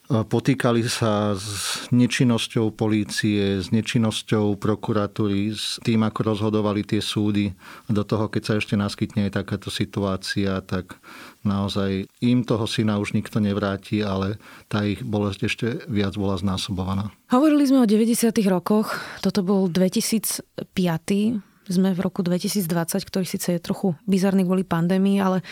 Potýkali 0.07 0.87
sa 0.87 1.35
s 1.35 1.83
nečinnosťou 1.91 2.71
polície, 2.71 3.59
s 3.59 3.75
nečinnosťou 3.75 4.55
prokuratúry, 4.55 5.51
s 5.51 5.83
tým, 5.83 5.99
ako 6.07 6.31
rozhodovali 6.31 6.87
tie 6.87 7.03
súdy. 7.03 7.51
Do 7.91 8.07
toho, 8.07 8.31
keď 8.31 8.41
sa 8.47 8.53
ešte 8.55 8.79
naskytne 8.79 9.27
aj 9.27 9.43
takáto 9.43 9.67
situácia, 9.67 10.63
tak 10.63 10.95
naozaj 11.43 12.07
im 12.23 12.47
toho 12.47 12.63
syna 12.71 13.03
už 13.03 13.19
nikto 13.19 13.43
nevráti, 13.43 13.99
ale 13.99 14.39
tá 14.71 14.87
ich 14.87 15.03
bolesť 15.03 15.39
ešte 15.43 15.67
viac 15.91 16.15
bola 16.15 16.39
znásobovaná. 16.39 17.11
Hovorili 17.27 17.67
sme 17.67 17.83
o 17.83 17.87
90. 17.87 18.31
rokoch, 18.47 18.95
toto 19.19 19.43
bol 19.43 19.67
2005 19.67 20.55
sme 21.67 21.91
v 21.91 21.99
roku 21.99 22.23
2020, 22.23 23.03
ktorý 23.03 23.25
síce 23.27 23.55
je 23.55 23.61
trochu 23.61 23.93
bizarný 24.07 24.47
kvôli 24.47 24.63
pandémii, 24.63 25.19
ale 25.19 25.43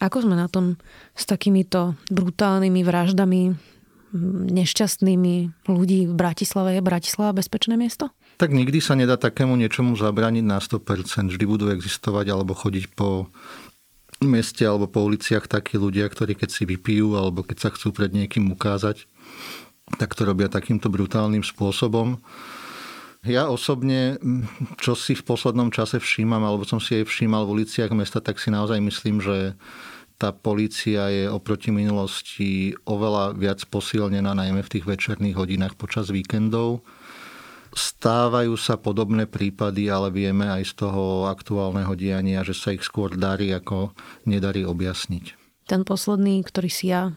ako 0.00 0.26
sme 0.26 0.34
na 0.34 0.48
tom 0.48 0.80
s 1.12 1.28
takýmito 1.28 1.94
brutálnymi 2.08 2.80
vraždami, 2.80 3.42
nešťastnými 4.50 5.66
ľudí 5.70 6.10
v 6.10 6.14
Bratislave? 6.14 6.74
Je 6.74 6.82
Bratislava 6.82 7.36
bezpečné 7.36 7.78
miesto? 7.78 8.10
Tak 8.42 8.50
nikdy 8.50 8.80
sa 8.82 8.98
nedá 8.98 9.20
takému 9.20 9.54
niečomu 9.54 9.94
zabrániť 9.94 10.44
na 10.44 10.58
100%. 10.58 11.30
Vždy 11.30 11.44
budú 11.46 11.70
existovať 11.70 12.32
alebo 12.32 12.56
chodiť 12.56 12.90
po 12.96 13.30
meste 14.24 14.64
alebo 14.66 14.88
po 14.90 15.04
uliciach 15.06 15.46
takí 15.46 15.78
ľudia, 15.80 16.08
ktorí 16.08 16.36
keď 16.36 16.48
si 16.50 16.62
vypijú 16.66 17.16
alebo 17.16 17.44
keď 17.46 17.56
sa 17.56 17.68
chcú 17.72 17.92
pred 17.94 18.10
niekým 18.12 18.50
ukázať, 18.52 19.06
tak 19.96 20.12
to 20.16 20.22
robia 20.28 20.50
takýmto 20.50 20.92
brutálnym 20.92 21.44
spôsobom. 21.44 22.20
Ja 23.20 23.52
osobne, 23.52 24.16
čo 24.80 24.96
si 24.96 25.12
v 25.12 25.26
poslednom 25.28 25.68
čase 25.68 26.00
všímam, 26.00 26.40
alebo 26.40 26.64
som 26.64 26.80
si 26.80 26.96
aj 26.96 27.04
všímal 27.04 27.44
v 27.44 27.60
uliciach 27.60 27.92
mesta, 27.92 28.16
tak 28.24 28.40
si 28.40 28.48
naozaj 28.48 28.80
myslím, 28.80 29.20
že 29.20 29.60
tá 30.16 30.32
polícia 30.32 31.08
je 31.12 31.28
oproti 31.28 31.68
minulosti 31.68 32.72
oveľa 32.88 33.36
viac 33.36 33.60
posilnená, 33.68 34.32
najmä 34.32 34.64
v 34.64 34.72
tých 34.72 34.88
večerných 34.88 35.36
hodinách 35.36 35.76
počas 35.76 36.08
víkendov. 36.08 36.80
Stávajú 37.76 38.56
sa 38.56 38.80
podobné 38.80 39.28
prípady, 39.28 39.92
ale 39.92 40.08
vieme 40.08 40.48
aj 40.48 40.72
z 40.72 40.72
toho 40.84 41.28
aktuálneho 41.28 41.92
diania, 41.96 42.40
že 42.40 42.56
sa 42.56 42.72
ich 42.72 42.84
skôr 42.84 43.16
darí, 43.20 43.52
ako 43.52 43.92
nedarí 44.24 44.64
objasniť. 44.64 45.36
Ten 45.68 45.84
posledný, 45.84 46.40
ktorý 46.40 46.72
si 46.72 46.88
ja 46.88 47.12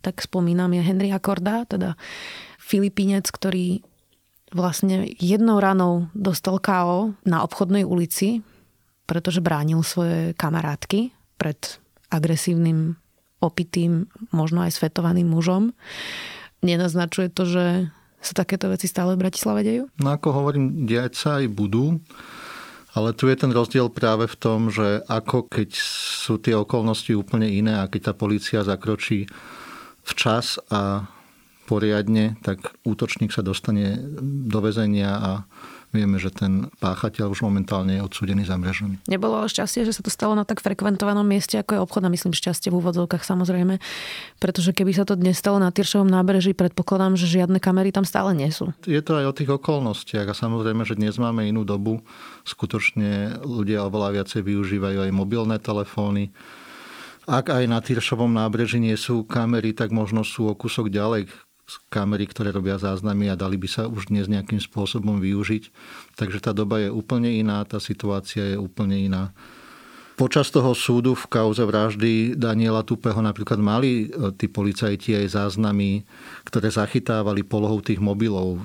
tak 0.00 0.22
spomínam, 0.24 0.72
je 0.72 0.80
Henry 0.80 1.12
Akorda, 1.12 1.68
teda 1.68 1.98
Filipínec, 2.56 3.28
ktorý 3.28 3.84
vlastne 4.50 5.10
jednou 5.18 5.62
ranou 5.62 6.10
dostal 6.14 6.58
KO 6.58 7.14
na 7.26 7.42
obchodnej 7.46 7.86
ulici, 7.86 8.42
pretože 9.06 9.42
bránil 9.42 9.82
svoje 9.82 10.34
kamarátky 10.38 11.10
pred 11.38 11.58
agresívnym, 12.10 12.98
opitým, 13.40 14.10
možno 14.34 14.62
aj 14.62 14.76
svetovaným 14.76 15.26
mužom. 15.30 15.72
Nenaznačuje 16.60 17.32
to, 17.32 17.48
že 17.48 17.64
sa 18.20 18.32
takéto 18.36 18.68
veci 18.68 18.84
stále 18.84 19.16
v 19.16 19.22
Bratislave 19.24 19.64
dejú? 19.64 19.88
No 19.96 20.12
ako 20.12 20.28
hovorím, 20.36 20.84
diať 20.84 21.16
sa 21.16 21.30
aj 21.40 21.48
budú. 21.48 21.98
Ale 22.90 23.14
tu 23.14 23.30
je 23.30 23.38
ten 23.38 23.54
rozdiel 23.54 23.86
práve 23.88 24.26
v 24.26 24.36
tom, 24.36 24.68
že 24.68 25.00
ako 25.06 25.46
keď 25.46 25.70
sú 26.26 26.42
tie 26.42 26.58
okolnosti 26.58 27.14
úplne 27.14 27.46
iné 27.46 27.78
a 27.78 27.86
keď 27.86 28.10
tá 28.10 28.14
policia 28.18 28.66
zakročí 28.66 29.30
včas 30.02 30.58
a 30.68 31.06
poriadne, 31.70 32.34
tak 32.42 32.74
útočník 32.82 33.30
sa 33.30 33.46
dostane 33.46 33.94
do 34.50 34.58
väzenia 34.58 35.10
a 35.14 35.30
vieme, 35.94 36.18
že 36.18 36.34
ten 36.34 36.66
páchateľ 36.82 37.30
už 37.30 37.46
momentálne 37.46 37.98
je 37.98 38.02
odsúdený 38.02 38.46
za 38.46 38.58
mrežami. 38.58 38.98
Nebolo 39.06 39.42
ale 39.42 39.50
šťastie, 39.50 39.86
že 39.86 39.94
sa 39.94 40.02
to 40.02 40.10
stalo 40.10 40.34
na 40.34 40.42
tak 40.42 40.62
frekventovanom 40.62 41.26
mieste, 41.26 41.58
ako 41.58 41.70
je 41.74 41.82
obchod, 41.82 42.02
a 42.06 42.10
myslím 42.10 42.34
šťastie 42.34 42.70
v 42.70 42.78
úvodzovkách 42.78 43.22
samozrejme, 43.22 43.78
pretože 44.42 44.74
keby 44.74 44.94
sa 44.94 45.06
to 45.06 45.14
dnes 45.14 45.38
stalo 45.38 45.62
na 45.62 45.70
Tyršovom 45.70 46.10
nábreží, 46.10 46.54
predpokladám, 46.54 47.14
že 47.14 47.30
žiadne 47.30 47.58
kamery 47.62 47.94
tam 47.94 48.06
stále 48.06 48.34
nie 48.34 48.50
sú. 48.50 48.74
Je 48.86 49.02
to 49.02 49.18
aj 49.18 49.30
o 49.30 49.36
tých 49.36 49.50
okolnostiach 49.50 50.30
a 50.30 50.34
samozrejme, 50.34 50.82
že 50.86 50.98
dnes 50.98 51.18
máme 51.18 51.46
inú 51.46 51.66
dobu. 51.66 52.02
Skutočne 52.46 53.42
ľudia 53.42 53.86
oveľa 53.86 54.22
viacej 54.22 54.42
využívajú 54.46 55.06
aj 55.06 55.10
mobilné 55.14 55.58
telefóny, 55.58 56.30
ak 57.30 57.52
aj 57.52 57.64
na 57.70 57.78
Tyršovom 57.78 58.32
nábreží 58.32 58.82
nie 58.82 58.96
sú 58.98 59.22
kamery, 59.22 59.70
tak 59.70 59.94
možno 59.94 60.26
sú 60.26 60.50
o 60.50 60.54
kúsok 60.58 60.90
ďalej 60.90 61.30
kamery, 61.92 62.26
ktoré 62.26 62.50
robia 62.50 62.80
záznamy 62.80 63.30
a 63.30 63.38
dali 63.38 63.54
by 63.54 63.68
sa 63.70 63.82
už 63.86 64.10
dnes 64.10 64.26
nejakým 64.26 64.58
spôsobom 64.58 65.22
využiť. 65.22 65.70
Takže 66.18 66.38
tá 66.42 66.50
doba 66.50 66.82
je 66.82 66.90
úplne 66.90 67.30
iná, 67.30 67.62
tá 67.62 67.78
situácia 67.78 68.54
je 68.54 68.56
úplne 68.58 68.98
iná. 68.98 69.30
Počas 70.18 70.52
toho 70.52 70.76
súdu 70.76 71.16
v 71.16 71.24
kauze 71.32 71.64
vraždy 71.64 72.36
Daniela 72.36 72.84
Tupeho 72.84 73.24
napríklad 73.24 73.56
mali 73.56 74.04
e, 74.04 74.28
tí 74.36 74.52
policajti 74.52 75.16
aj 75.16 75.32
záznamy, 75.32 76.04
ktoré 76.44 76.68
zachytávali 76.68 77.40
polohou 77.40 77.80
tých 77.80 78.04
mobilov 78.04 78.60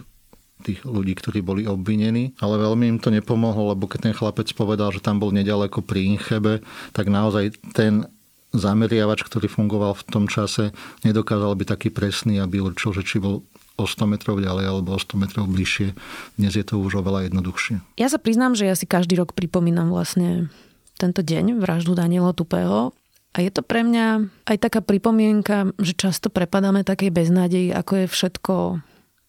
tých 0.66 0.82
ľudí, 0.82 1.14
ktorí 1.14 1.46
boli 1.46 1.70
obvinení, 1.70 2.34
ale 2.42 2.58
veľmi 2.58 2.98
im 2.98 3.00
to 3.00 3.14
nepomohlo, 3.14 3.76
lebo 3.76 3.86
keď 3.86 4.10
ten 4.10 4.16
chlapec 4.18 4.50
povedal, 4.58 4.90
že 4.90 5.04
tam 5.04 5.22
bol 5.22 5.30
nedaleko 5.30 5.86
pri 5.86 6.16
Inchebe, 6.18 6.66
tak 6.90 7.12
naozaj 7.12 7.54
ten 7.76 8.10
zameriavač, 8.56 9.22
ktorý 9.28 9.52
fungoval 9.52 9.94
v 9.96 10.04
tom 10.08 10.26
čase, 10.26 10.72
nedokázal 11.04 11.54
byť 11.56 11.68
taký 11.68 11.90
presný, 11.92 12.40
aby 12.40 12.64
určil, 12.64 12.96
že 12.96 13.04
či 13.04 13.20
bol 13.20 13.44
o 13.76 13.84
100 13.84 14.08
metrov 14.08 14.40
ďalej 14.40 14.66
alebo 14.72 14.96
o 14.96 15.00
100 15.00 15.20
metrov 15.20 15.46
bližšie. 15.52 15.92
Dnes 16.40 16.54
je 16.56 16.64
to 16.64 16.80
už 16.80 17.04
oveľa 17.04 17.28
jednoduchšie. 17.28 17.84
Ja 18.00 18.08
sa 18.08 18.20
priznám, 18.20 18.56
že 18.56 18.68
ja 18.72 18.76
si 18.76 18.88
každý 18.88 19.20
rok 19.20 19.36
pripomínam 19.36 19.92
vlastne 19.92 20.48
tento 20.96 21.20
deň, 21.20 21.60
vraždu 21.60 21.92
Daniela 21.92 22.32
Tupého. 22.32 22.96
A 23.36 23.44
je 23.44 23.52
to 23.52 23.68
pre 23.68 23.84
mňa 23.84 24.32
aj 24.48 24.58
taká 24.64 24.80
pripomienka, 24.80 25.76
že 25.76 25.92
často 25.92 26.32
prepadáme 26.32 26.88
takej 26.88 27.12
beznádeji, 27.12 27.76
ako 27.76 28.08
je 28.08 28.08
všetko 28.08 28.54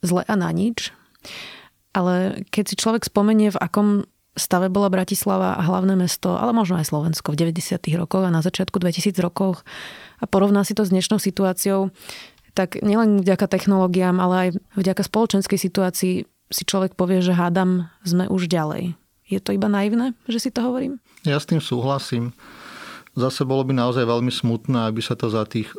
zle 0.06 0.22
a 0.22 0.34
na 0.38 0.54
nič. 0.54 0.94
Ale 1.90 2.46
keď 2.54 2.64
si 2.70 2.74
človek 2.78 3.02
spomenie, 3.02 3.50
v 3.50 3.58
akom 3.58 4.06
stave 4.36 4.68
bola 4.68 4.92
Bratislava 4.92 5.56
a 5.56 5.62
hlavné 5.64 5.96
mesto, 5.96 6.36
ale 6.36 6.52
možno 6.52 6.76
aj 6.76 6.92
Slovensko 6.92 7.32
v 7.32 7.50
90. 7.50 7.80
rokoch 7.96 8.22
a 8.22 8.30
na 8.30 8.44
začiatku 8.44 8.76
2000 8.76 9.16
rokoch 9.24 9.64
a 10.20 10.24
porovná 10.28 10.62
si 10.62 10.76
to 10.76 10.84
s 10.84 10.92
dnešnou 10.92 11.16
situáciou, 11.16 11.90
tak 12.56 12.80
nielen 12.80 13.20
vďaka 13.24 13.48
technológiám, 13.48 14.16
ale 14.20 14.34
aj 14.36 14.48
vďaka 14.76 15.02
spoločenskej 15.04 15.58
situácii 15.60 16.14
si 16.46 16.62
človek 16.62 16.94
povie, 16.94 17.20
že 17.20 17.34
hádam, 17.34 17.90
sme 18.06 18.30
už 18.30 18.46
ďalej. 18.46 18.94
Je 19.26 19.42
to 19.42 19.50
iba 19.50 19.66
naivné, 19.66 20.14
že 20.30 20.38
si 20.38 20.50
to 20.54 20.62
hovorím? 20.62 21.02
Ja 21.26 21.42
s 21.42 21.50
tým 21.50 21.58
súhlasím. 21.58 22.30
Zase 23.16 23.48
bolo 23.48 23.64
by 23.66 23.72
naozaj 23.74 24.04
veľmi 24.04 24.30
smutné, 24.30 24.92
aby 24.92 25.00
sa 25.00 25.16
to 25.18 25.32
za 25.32 25.48
tých 25.48 25.72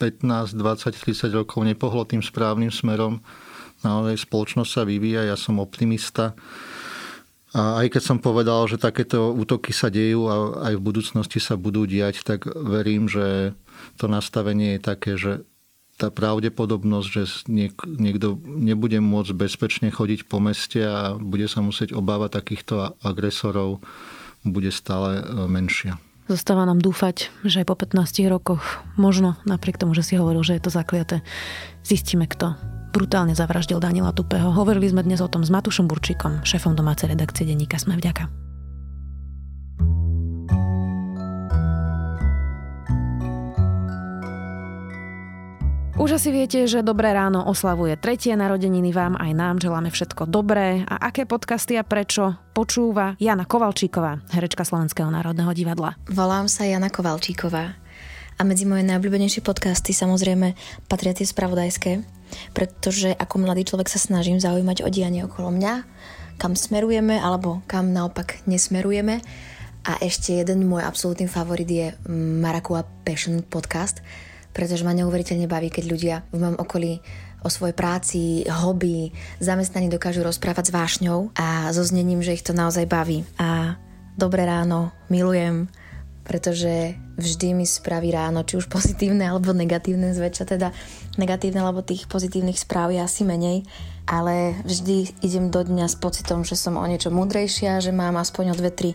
15, 0.00 0.56
20, 0.56 0.96
30 0.96 1.36
rokov 1.36 1.60
nepohlo 1.62 2.08
tým 2.08 2.24
správnym 2.24 2.72
smerom. 2.72 3.20
Naozaj 3.86 4.26
spoločnosť 4.26 4.70
sa 4.72 4.82
vyvíja, 4.82 5.28
ja 5.28 5.36
som 5.38 5.62
optimista. 5.62 6.34
A 7.58 7.82
aj 7.82 7.98
keď 7.98 8.02
som 8.06 8.18
povedal, 8.22 8.70
že 8.70 8.78
takéto 8.78 9.34
útoky 9.34 9.74
sa 9.74 9.90
dejú 9.90 10.30
a 10.30 10.34
aj 10.70 10.78
v 10.78 10.84
budúcnosti 10.84 11.42
sa 11.42 11.58
budú 11.58 11.90
diať, 11.90 12.22
tak 12.22 12.46
verím, 12.46 13.10
že 13.10 13.58
to 13.98 14.06
nastavenie 14.06 14.78
je 14.78 14.80
také, 14.80 15.18
že 15.18 15.42
tá 15.98 16.14
pravdepodobnosť, 16.14 17.08
že 17.10 17.22
niekto 17.90 18.38
nebude 18.46 19.02
môcť 19.02 19.34
bezpečne 19.34 19.90
chodiť 19.90 20.30
po 20.30 20.38
meste 20.38 20.86
a 20.86 21.18
bude 21.18 21.50
sa 21.50 21.58
musieť 21.58 21.98
obávať 21.98 22.38
takýchto 22.38 22.94
agresorov, 23.02 23.82
bude 24.46 24.70
stále 24.70 25.18
e, 25.18 25.22
menšia. 25.50 25.98
Zostáva 26.30 26.62
nám 26.62 26.78
dúfať, 26.78 27.34
že 27.42 27.66
aj 27.66 27.66
po 27.66 27.74
15 27.74 28.30
rokoch, 28.30 28.62
možno 28.94 29.34
napriek 29.42 29.82
tomu, 29.82 29.98
že 29.98 30.06
si 30.06 30.14
hovoril, 30.14 30.46
že 30.46 30.54
je 30.54 30.62
to 30.62 30.70
zakliate, 30.70 31.26
zistíme 31.82 32.30
kto 32.30 32.77
brutálne 32.90 33.36
zavraždil 33.36 33.78
Daniela 33.78 34.10
Tupého. 34.16 34.50
Hovorili 34.50 34.88
sme 34.88 35.04
dnes 35.04 35.20
o 35.20 35.28
tom 35.28 35.44
s 35.44 35.52
Matušom 35.52 35.86
Burčíkom, 35.86 36.42
šéfom 36.42 36.74
domácej 36.74 37.12
redakcie 37.12 37.44
denníka 37.44 37.76
Sme 37.78 37.94
vďaka. 38.00 38.48
Už 45.98 46.14
asi 46.14 46.30
viete, 46.30 46.62
že 46.70 46.86
Dobré 46.86 47.10
ráno 47.10 47.42
oslavuje 47.50 47.98
tretie 47.98 48.30
narodeniny. 48.38 48.94
Vám 48.94 49.18
aj 49.18 49.32
nám 49.34 49.58
želáme 49.58 49.90
všetko 49.90 50.30
dobré. 50.30 50.86
A 50.86 51.10
aké 51.10 51.26
podcasty 51.26 51.74
a 51.74 51.82
prečo 51.82 52.38
počúva 52.54 53.18
Jana 53.18 53.42
Kovalčíková, 53.42 54.22
herečka 54.30 54.62
Slovenského 54.62 55.10
národného 55.10 55.50
divadla. 55.50 55.98
Volám 56.06 56.46
sa 56.46 56.70
Jana 56.70 56.86
Kovalčíková. 56.86 57.87
A 58.38 58.46
medzi 58.46 58.70
moje 58.70 58.86
najobľúbenejšie 58.86 59.42
podcasty 59.42 59.90
samozrejme 59.90 60.54
patria 60.86 61.10
tie 61.10 61.26
spravodajské, 61.26 62.06
pretože 62.54 63.10
ako 63.10 63.42
mladý 63.42 63.66
človek 63.66 63.90
sa 63.90 63.98
snažím 63.98 64.38
zaujímať 64.38 64.86
o 64.86 64.88
dianie 64.94 65.26
okolo 65.26 65.50
mňa, 65.50 65.82
kam 66.38 66.54
smerujeme 66.54 67.18
alebo 67.18 67.66
kam 67.66 67.90
naopak 67.90 68.38
nesmerujeme. 68.46 69.18
A 69.82 69.98
ešte 69.98 70.38
jeden 70.38 70.70
môj 70.70 70.86
absolútny 70.86 71.26
favorit 71.26 71.66
je 71.66 71.90
Marakua 72.14 72.86
Passion 73.02 73.42
podcast, 73.42 74.06
pretože 74.54 74.86
ma 74.86 74.94
neuveriteľne 74.94 75.50
baví, 75.50 75.74
keď 75.74 75.84
ľudia 75.90 76.16
v 76.30 76.38
mojom 76.38 76.62
okolí 76.62 77.02
o 77.42 77.50
svojej 77.50 77.74
práci, 77.74 78.46
hobby, 78.46 79.10
zamestnaní 79.42 79.90
dokážu 79.90 80.22
rozprávať 80.22 80.70
s 80.70 80.74
vášňou 80.78 81.34
a 81.34 81.74
so 81.74 81.82
znením, 81.82 82.22
že 82.22 82.38
ich 82.38 82.46
to 82.46 82.54
naozaj 82.54 82.86
baví. 82.86 83.26
A 83.34 83.74
dobré 84.14 84.46
ráno, 84.46 84.94
milujem 85.10 85.66
pretože 86.28 86.94
vždy 87.16 87.56
mi 87.56 87.66
spraví 87.66 88.12
ráno, 88.12 88.44
či 88.44 88.60
už 88.60 88.68
pozitívne 88.68 89.24
alebo 89.24 89.56
negatívne, 89.56 90.12
zväčša 90.12 90.44
teda 90.44 90.70
negatívne, 91.16 91.64
lebo 91.64 91.80
tých 91.80 92.06
pozitívnych 92.06 92.60
správ 92.60 92.92
je 92.92 93.00
asi 93.00 93.24
menej, 93.24 93.64
ale 94.04 94.56
vždy 94.62 95.24
idem 95.24 95.48
do 95.48 95.64
dňa 95.64 95.88
s 95.88 95.96
pocitom, 95.96 96.44
že 96.44 96.54
som 96.54 96.76
o 96.76 96.84
niečo 96.86 97.08
múdrejšia, 97.08 97.80
že 97.80 97.90
mám 97.90 98.16
aspoň 98.20 98.52
o 98.52 98.58
dve, 98.60 98.70
tri 98.70 98.90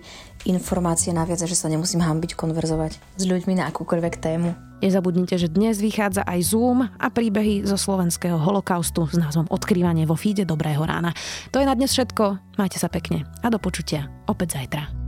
informácie 0.46 1.12
naviac 1.12 1.42
a 1.42 1.50
že 1.50 1.58
sa 1.58 1.68
nemusím 1.68 2.02
hambiť 2.02 2.38
konverzovať 2.38 2.92
s 3.18 3.24
ľuďmi 3.24 3.60
na 3.60 3.70
akúkoľvek 3.70 4.16
tému. 4.22 4.54
Nezabudnite, 4.84 5.40
že 5.40 5.48
dnes 5.48 5.80
vychádza 5.80 6.28
aj 6.28 6.40
Zoom 6.44 6.84
a 6.84 7.08
príbehy 7.08 7.64
zo 7.64 7.80
slovenského 7.80 8.36
holokaustu 8.36 9.08
s 9.08 9.16
názvom 9.16 9.48
Odkrývanie 9.48 10.04
vo 10.04 10.20
fíde 10.20 10.44
Dobrého 10.44 10.84
rána. 10.84 11.16
To 11.56 11.64
je 11.64 11.70
na 11.70 11.72
dnes 11.72 11.96
všetko. 11.96 12.60
Majte 12.60 12.84
sa 12.84 12.92
pekne 12.92 13.24
a 13.40 13.48
do 13.48 13.64
počutia 13.64 14.12
opäť 14.28 14.60
zajtra. 14.60 15.03